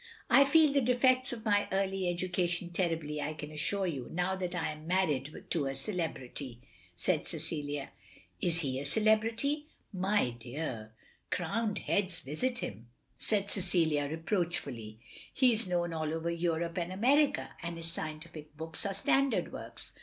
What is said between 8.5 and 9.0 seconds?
he a